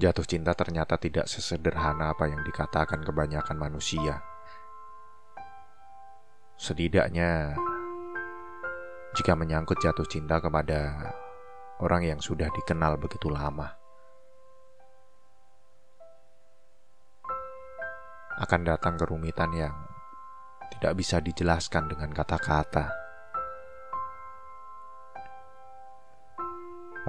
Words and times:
Jatuh 0.00 0.24
cinta 0.24 0.56
ternyata 0.56 0.96
tidak 0.96 1.28
sesederhana 1.28 2.16
apa 2.16 2.24
yang 2.24 2.40
dikatakan 2.40 3.04
kebanyakan 3.04 3.60
manusia. 3.60 4.24
Setidaknya, 6.56 7.52
jika 9.12 9.36
menyangkut 9.36 9.76
jatuh 9.76 10.08
cinta 10.08 10.40
kepada 10.40 11.12
orang 11.84 12.08
yang 12.08 12.16
sudah 12.16 12.48
dikenal 12.48 12.96
begitu 12.96 13.28
lama, 13.28 13.76
akan 18.40 18.60
datang 18.64 18.96
kerumitan 18.96 19.52
yang 19.52 19.76
tidak 20.72 20.96
bisa 20.96 21.20
dijelaskan 21.20 21.92
dengan 21.92 22.08
kata-kata. 22.16 23.09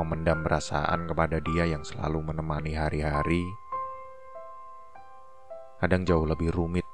Memendam 0.02 0.42
perasaan 0.42 1.06
kepada 1.06 1.38
dia 1.38 1.70
yang 1.70 1.86
selalu 1.86 2.26
menemani 2.26 2.74
hari-hari, 2.74 3.46
kadang 5.78 6.02
jauh 6.02 6.26
lebih 6.26 6.50
rumit 6.50 6.86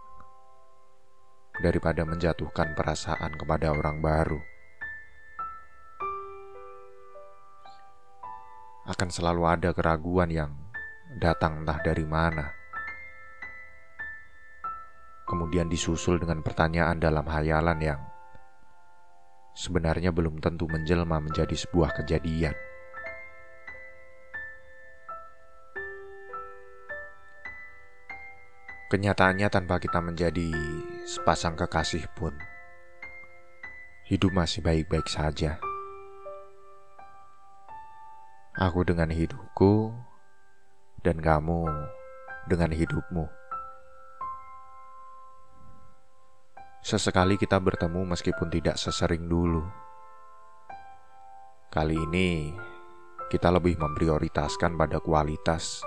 daripada 1.63 2.03
menjatuhkan 2.03 2.75
perasaan 2.75 3.33
kepada 3.39 3.71
orang 3.71 4.03
baru. 4.03 4.39
Akan 8.87 9.11
selalu 9.11 9.43
ada 9.47 9.71
keraguan 9.71 10.31
yang 10.31 10.51
datang 11.15 11.63
entah 11.63 11.79
dari 11.79 12.03
mana. 12.03 12.51
Kemudian 15.27 15.67
disusul 15.67 16.19
dengan 16.19 16.39
pertanyaan 16.39 16.99
dalam 16.99 17.27
hayalan 17.27 17.79
yang 17.83 17.99
sebenarnya 19.57 20.13
belum 20.15 20.39
tentu 20.39 20.69
menjelma 20.71 21.19
menjadi 21.19 21.51
sebuah 21.51 21.99
kejadian. 21.99 22.66
Kenyataannya 28.87 29.51
tanpa 29.51 29.83
kita 29.83 29.99
menjadi 29.99 30.47
sepasang 31.03 31.59
kekasih 31.59 32.07
pun 32.15 32.31
Hidup 34.07 34.31
masih 34.31 34.63
baik-baik 34.63 35.03
saja. 35.11 35.59
Aku 38.55 38.87
dengan 38.87 39.11
hidupku 39.11 39.91
Dan 41.03 41.19
kamu 41.19 41.67
dengan 42.47 42.71
hidupmu. 42.71 43.27
Sesekali 46.79 47.35
kita 47.35 47.59
bertemu 47.59 48.15
meskipun 48.15 48.47
tidak 48.47 48.79
sesering 48.79 49.27
dulu. 49.27 49.67
Kali 51.67 51.99
ini 51.99 52.55
kita 53.27 53.51
lebih 53.51 53.75
memprioritaskan 53.75 54.79
pada 54.79 55.03
kualitas 55.03 55.83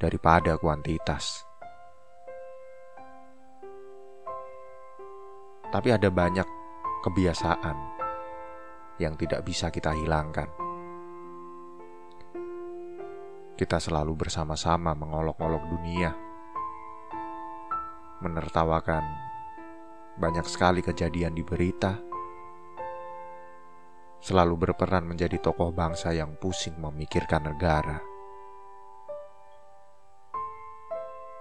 daripada 0.00 0.56
kuantitas. 0.56 1.47
Tapi 5.68 5.88
ada 5.92 6.08
banyak 6.08 6.48
kebiasaan 7.04 7.76
yang 8.98 9.14
tidak 9.14 9.44
bisa 9.44 9.68
kita 9.68 9.94
hilangkan. 9.94 10.48
Kita 13.58 13.76
selalu 13.82 14.14
bersama-sama 14.14 14.94
mengolok-olok 14.94 15.64
dunia, 15.66 16.10
menertawakan 18.22 19.02
banyak 20.18 20.46
sekali 20.46 20.80
kejadian 20.82 21.34
di 21.34 21.42
berita, 21.42 21.98
selalu 24.18 24.54
berperan 24.58 25.06
menjadi 25.06 25.38
tokoh 25.42 25.70
bangsa 25.74 26.14
yang 26.14 26.38
pusing 26.38 26.78
memikirkan 26.78 27.50
negara. 27.50 27.98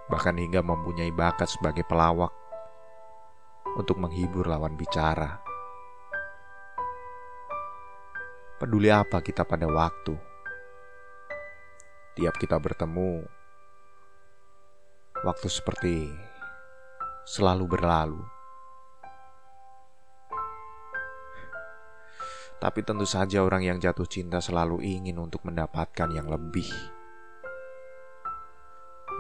Bahkan 0.08 0.36
hingga 0.40 0.64
mempunyai 0.64 1.12
bakat 1.12 1.52
sebagai 1.52 1.84
pelawak 1.84 2.47
untuk 3.78 4.02
menghibur 4.02 4.50
lawan 4.50 4.74
bicara. 4.74 5.38
Peduli 8.58 8.90
apa 8.90 9.22
kita 9.22 9.46
pada 9.46 9.70
waktu? 9.70 10.18
Tiap 12.18 12.34
kita 12.42 12.58
bertemu, 12.58 13.22
waktu 15.22 15.46
seperti 15.46 16.10
selalu 17.30 17.70
berlalu. 17.70 18.22
Tapi 22.58 22.82
tentu 22.82 23.06
saja 23.06 23.46
orang 23.46 23.62
yang 23.62 23.78
jatuh 23.78 24.10
cinta 24.10 24.42
selalu 24.42 24.82
ingin 24.82 25.22
untuk 25.22 25.46
mendapatkan 25.46 26.10
yang 26.10 26.26
lebih. 26.26 26.66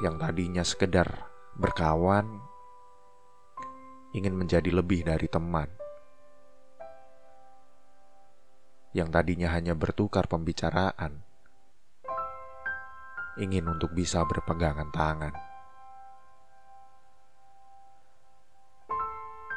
Yang 0.01 0.15
tadinya 0.17 0.63
sekedar 0.65 1.29
berkawan, 1.53 2.46
ingin 4.17 4.33
menjadi 4.33 4.73
lebih 4.73 5.05
dari 5.05 5.29
teman. 5.29 5.69
Yang 8.97 9.09
tadinya 9.13 9.53
hanya 9.53 9.77
bertukar 9.77 10.25
pembicaraan, 10.25 11.21
ingin 13.37 13.69
untuk 13.69 13.93
bisa 13.93 14.25
berpegangan 14.25 14.89
tangan. 14.89 15.35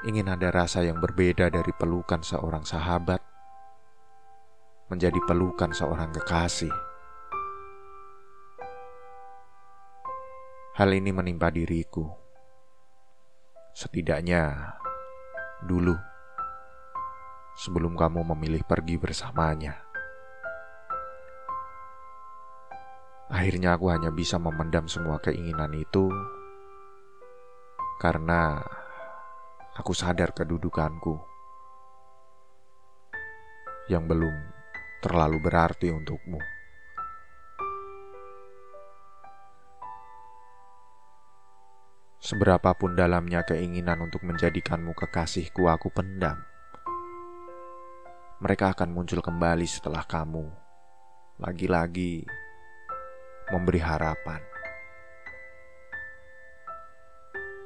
Ingin 0.05 0.29
ada 0.29 0.53
rasa 0.53 0.85
yang 0.85 1.01
berbeda 1.01 1.49
dari 1.49 1.73
pelukan 1.77 2.21
seorang 2.21 2.65
sahabat 2.65 3.21
menjadi 4.93 5.21
pelukan 5.25 5.73
seorang 5.73 6.13
kekasih. 6.13 6.73
Hal 10.81 10.89
ini 10.97 11.13
menimpa 11.13 11.53
diriku 11.53 12.20
Setidaknya 13.81 14.77
dulu 15.65 15.97
sebelum 17.57 17.97
kamu 17.97 18.29
memilih 18.37 18.61
pergi 18.69 19.01
bersamanya. 19.01 19.73
Akhirnya 23.33 23.81
aku 23.81 23.89
hanya 23.89 24.13
bisa 24.13 24.37
memendam 24.37 24.85
semua 24.85 25.17
keinginan 25.25 25.73
itu 25.73 26.13
karena 27.97 28.61
aku 29.73 29.97
sadar 29.97 30.37
kedudukanku 30.37 31.17
yang 33.89 34.05
belum 34.05 34.37
terlalu 35.01 35.41
berarti 35.41 35.89
untukmu. 35.89 36.60
Seberapapun 42.31 42.95
dalamnya 42.95 43.43
keinginan 43.43 44.07
untuk 44.07 44.23
menjadikanmu 44.23 44.95
kekasihku 44.95 45.67
aku 45.67 45.91
pendam. 45.91 46.39
Mereka 48.39 48.71
akan 48.71 48.95
muncul 48.95 49.19
kembali 49.19 49.67
setelah 49.67 50.07
kamu. 50.07 50.47
Lagi-lagi 51.43 52.23
memberi 53.51 53.83
harapan. 53.83 54.39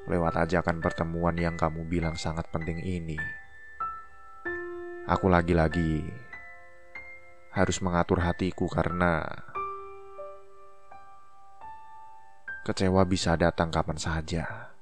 Lewat 0.08 0.48
ajakan 0.48 0.80
pertemuan 0.80 1.36
yang 1.36 1.60
kamu 1.60 1.84
bilang 1.84 2.16
sangat 2.16 2.48
penting 2.48 2.80
ini. 2.80 3.20
Aku 5.04 5.28
lagi-lagi 5.28 6.08
harus 7.52 7.84
mengatur 7.84 8.24
hatiku 8.24 8.64
karena 8.72 9.28
Kecewa 12.64 13.04
bisa 13.04 13.36
datang 13.36 13.68
kapan 13.68 14.00
saja. 14.00 14.72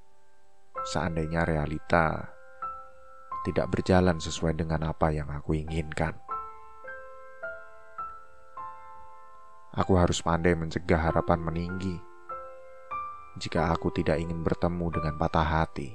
Seandainya 0.87 1.43
realita 1.43 2.31
tidak 3.43 3.75
berjalan 3.75 4.23
sesuai 4.23 4.55
dengan 4.55 4.87
apa 4.87 5.11
yang 5.11 5.27
aku 5.27 5.59
inginkan. 5.59 6.15
Aku 9.75 9.99
harus 9.99 10.23
pandai 10.23 10.55
mencegah 10.55 11.11
harapan 11.11 11.43
meninggi 11.43 11.99
jika 13.43 13.75
aku 13.75 13.91
tidak 13.91 14.23
ingin 14.23 14.47
bertemu 14.47 14.87
dengan 15.03 15.19
patah 15.19 15.43
hati. 15.43 15.91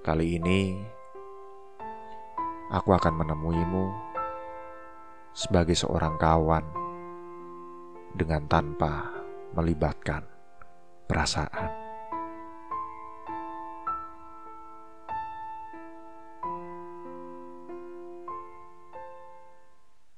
Kali 0.00 0.40
ini, 0.40 0.80
aku 2.72 2.88
akan 2.88 3.20
menemuimu 3.20 3.84
sebagai 5.36 5.76
seorang 5.76 6.16
kawan 6.16 6.87
dengan 8.14 8.46
tanpa 8.48 9.10
melibatkan 9.56 10.24
perasaan. 11.08 11.77